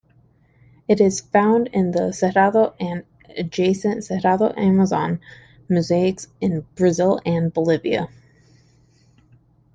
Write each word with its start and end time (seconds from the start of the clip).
It 0.87 0.99
is 0.99 1.19
found 1.19 1.67
in 1.73 1.91
the 1.91 2.11
Cerrado 2.11 2.73
and 2.79 3.03
adjacent 3.37 3.99
Cerrado-Amazon 3.99 5.19
mosaics 5.69 6.27
in 6.41 6.65
Brazil 6.73 7.21
and 7.23 7.53
Bolivia. 7.53 8.07